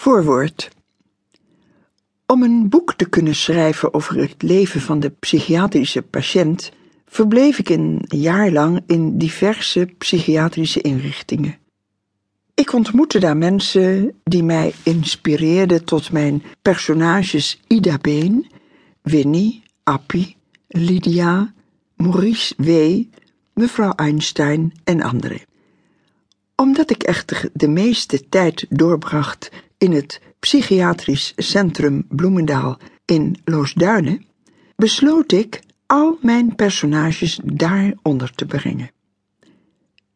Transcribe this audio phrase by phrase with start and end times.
[0.00, 0.68] Voorwoord.
[2.26, 6.72] Om een boek te kunnen schrijven over het leven van de psychiatrische patiënt,
[7.06, 11.58] verbleef ik een jaar lang in diverse psychiatrische inrichtingen.
[12.54, 18.50] Ik ontmoette daar mensen die mij inspireerden tot mijn personages Ida Been,
[19.02, 20.36] Winnie, Appie,
[20.68, 21.52] Lydia,
[21.96, 23.02] Maurice W.,
[23.54, 25.40] mevrouw Einstein en anderen.
[26.56, 29.50] Omdat ik echter de meeste tijd doorbracht
[29.80, 34.26] in het psychiatrisch centrum Bloemendaal in Loosduinen,
[34.76, 38.90] besloot ik al mijn personages daar onder te brengen.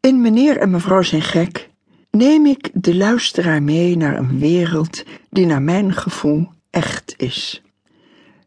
[0.00, 1.70] In Meneer en Mevrouw zijn gek
[2.10, 7.62] neem ik de luisteraar mee naar een wereld die naar mijn gevoel echt is.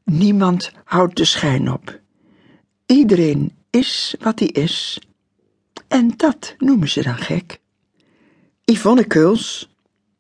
[0.04, 2.00] Niemand houdt de schijn op.
[2.86, 5.00] Iedereen is wat hij is.
[5.88, 7.60] En dat noemen ze dan gek.
[8.66, 9.70] Yvonne Keuls,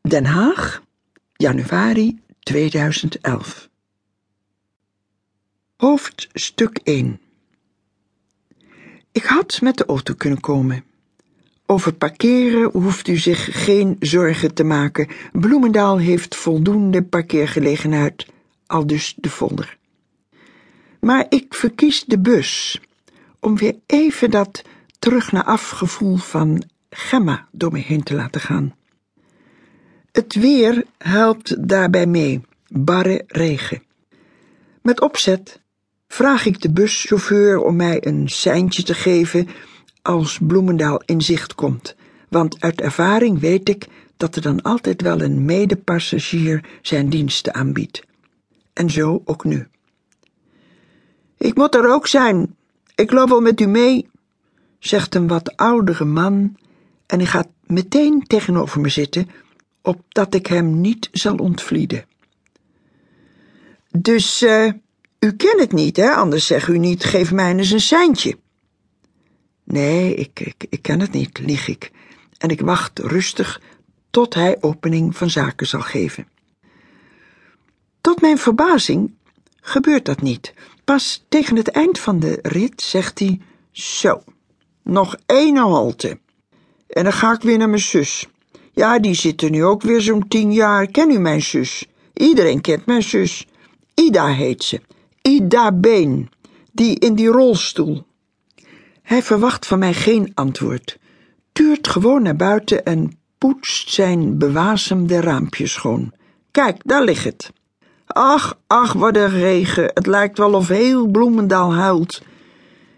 [0.01, 0.83] Den Haag,
[1.37, 3.69] januari 2011.
[5.75, 7.19] Hoofdstuk 1
[9.11, 10.83] Ik had met de auto kunnen komen.
[11.65, 15.07] Over parkeren hoeft u zich geen zorgen te maken.
[15.31, 18.25] Bloemendaal heeft voldoende parkeergelegenheid,
[18.65, 19.77] al dus de folder.
[20.99, 22.81] Maar ik verkies de bus,
[23.39, 24.61] om weer even dat
[24.99, 28.75] terug naar afgevoel van Gemma door me heen te laten gaan.
[30.15, 33.83] Het weer helpt daarbij mee, barre regen.
[34.81, 35.61] Met opzet
[36.07, 39.47] vraag ik de buschauffeur om mij een seintje te geven
[40.01, 41.95] als Bloemendaal in zicht komt,
[42.29, 48.03] want uit ervaring weet ik dat er dan altijd wel een medepassagier zijn diensten aanbiedt.
[48.73, 49.67] En zo ook nu.
[51.37, 52.55] Ik moet er ook zijn.
[52.95, 54.09] Ik loop wel met u mee,
[54.79, 56.55] zegt een wat oudere man
[57.05, 59.29] en hij gaat meteen tegenover me zitten,
[59.85, 62.05] opdat ik hem niet zal ontvlieden.
[63.91, 64.71] Dus, uh,
[65.19, 66.09] u kent het niet, hè?
[66.09, 68.37] Anders zeg u niet, geef mij eens een seintje.
[69.63, 71.91] Nee, ik, ik, ik ken het niet, lieg ik.
[72.37, 73.61] En ik wacht rustig
[74.09, 76.27] tot hij opening van zaken zal geven.
[78.01, 79.13] Tot mijn verbazing
[79.61, 80.53] gebeurt dat niet.
[80.83, 83.41] Pas tegen het eind van de rit zegt hij:
[83.71, 84.23] Zo,
[84.83, 86.19] nog één halte.
[86.87, 88.27] En dan ga ik weer naar mijn zus.
[88.75, 90.87] Ja, die zit er nu ook weer zo'n tien jaar.
[90.87, 91.87] Ken u mijn zus?
[92.13, 93.47] Iedereen kent mijn zus.
[93.93, 94.81] Ida heet ze.
[95.21, 96.29] Ida Been.
[96.71, 98.05] Die in die rolstoel.
[99.01, 100.97] Hij verwacht van mij geen antwoord.
[101.51, 106.13] Tuurt gewoon naar buiten en poetst zijn bewasemde raampje schoon.
[106.51, 107.51] Kijk, daar ligt het.
[108.05, 109.91] Ach, ach, wat een regen.
[109.93, 112.21] Het lijkt wel of heel Bloemendaal huilt.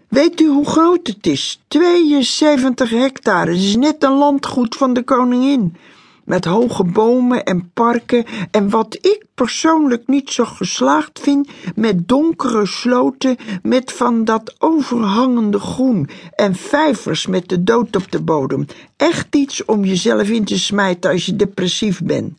[0.08, 1.60] Weet u hoe groot het is?
[1.68, 3.50] 72 hectare.
[3.50, 5.76] Het is net een landgoed van de koningin.
[6.24, 12.66] Met hoge bomen en parken en wat ik persoonlijk niet zo geslaagd vind, met donkere
[12.66, 18.66] sloten met van dat overhangende groen en vijvers met de dood op de bodem.
[18.96, 22.38] Echt iets om jezelf in te smijten als je depressief bent.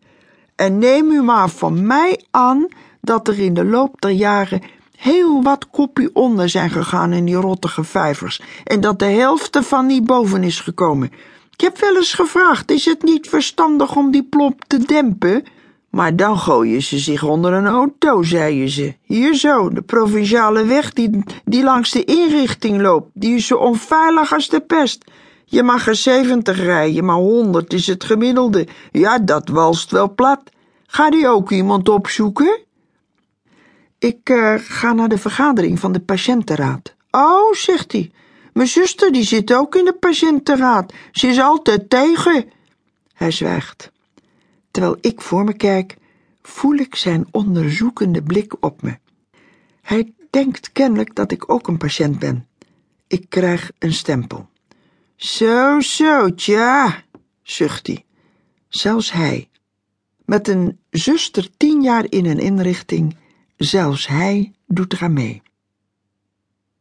[0.56, 2.68] En neem u maar van mij aan
[3.02, 4.62] dat er in de loop der jaren
[5.00, 9.86] heel wat koppie onder zijn gegaan in die rottige vijvers en dat de helft ervan
[9.86, 11.12] niet boven is gekomen.
[11.52, 15.44] Ik heb wel eens gevraagd, is het niet verstandig om die plop te dempen?
[15.90, 18.96] Maar dan gooien ze zich onder een auto, zeiden ze.
[19.04, 24.34] Hier zo, de provinciale weg die, die langs de inrichting loopt, die is zo onveilig
[24.34, 25.06] als de pest.
[25.46, 28.68] Je mag er zeventig rijden, maar honderd is het gemiddelde.
[28.92, 30.42] Ja, dat walst wel plat.
[30.88, 32.60] Ga die ook iemand opzoeken?
[34.00, 36.96] Ik uh, ga naar de vergadering van de patiëntenraad.
[37.12, 38.12] Oh, zegt hij.
[38.54, 40.94] Mijn zuster die zit ook in de patiëntenraad.
[41.12, 42.52] Ze is altijd tegen.
[43.14, 43.92] Hij zwijgt.
[44.72, 45.98] Terwijl ik voor me kijk,
[46.42, 48.98] voel ik zijn onderzoekende blik op me.
[49.82, 52.48] Hij denkt kennelijk dat ik ook een patiënt ben.
[53.08, 54.50] Ik krijg een stempel.
[55.16, 57.04] Zo, zo, tja,
[57.44, 58.06] zucht hij.
[58.68, 59.50] Zelfs hij.
[60.26, 63.16] Met een zuster tien jaar in een inrichting,
[63.60, 65.42] zelfs hij doet eraan mee.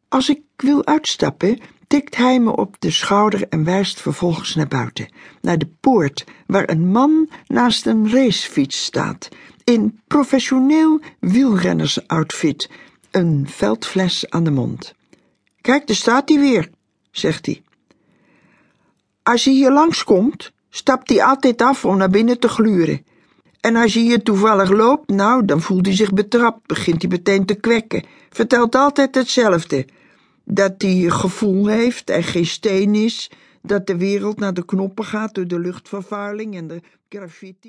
[0.08, 5.08] Als ik wil uitstappen, tikt hij me op de schouder en wijst vervolgens naar buiten,
[5.40, 9.28] naar de poort waar een man naast een racefiets staat,
[9.64, 12.70] in professioneel wielrennersoutfit,
[13.10, 14.94] een veldfles aan de mond.
[15.60, 16.70] Kijk, daar staat hij weer,
[17.10, 17.62] zegt hij.
[19.22, 23.06] Als hij hier langskomt, stapt hij altijd af om naar binnen te gluren.
[23.68, 27.46] En als je hier toevallig loopt, nou, dan voelt hij zich betrapt, begint hij meteen
[27.46, 28.04] te kwekken.
[28.30, 29.86] Vertelt altijd hetzelfde
[30.44, 33.30] dat hij gevoel heeft en geen steen is,
[33.62, 37.66] dat de wereld naar de knoppen gaat door de luchtvervuiling en de graffiti.